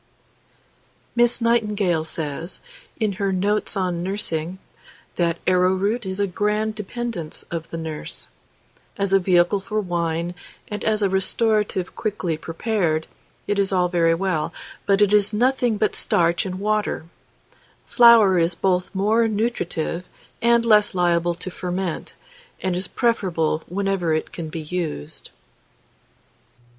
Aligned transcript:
MISS 1.15 1.41
NIGHTINGALE 1.41 2.05
says, 2.05 2.59
in 2.99 3.11
her 3.21 3.31
"Notes 3.31 3.77
on 3.77 4.01
Nursing," 4.01 4.57
that 5.15 5.37
arrowroot 5.45 6.07
is 6.07 6.19
a 6.19 6.25
grand 6.25 6.73
dependence 6.73 7.43
of 7.51 7.69
the 7.69 7.77
nurse. 7.77 8.27
As 8.97 9.13
a 9.13 9.19
vehicle 9.19 9.59
for 9.59 9.79
wine, 9.79 10.33
and 10.69 10.83
as 10.83 11.03
a 11.03 11.07
restorative 11.09 11.95
quickly 11.95 12.35
prepared, 12.35 13.05
it 13.45 13.59
is 13.59 13.71
all 13.71 13.89
very 13.89 14.15
well, 14.15 14.51
but 14.87 15.03
it 15.03 15.13
is 15.13 15.33
nothing 15.33 15.77
but 15.77 15.93
starch 15.93 16.47
and 16.47 16.59
water; 16.59 17.05
flour 17.85 18.39
is 18.39 18.55
both 18.55 18.89
more 18.95 19.27
nutritive 19.27 20.03
and 20.41 20.65
less 20.65 20.95
liable 20.95 21.35
to 21.35 21.51
ferment, 21.51 22.15
and 22.59 22.75
is 22.75 22.87
preferable 22.87 23.61
wherever 23.67 24.15
it 24.15 24.31
can 24.31 24.49
be 24.49 24.61
used. 24.61 25.29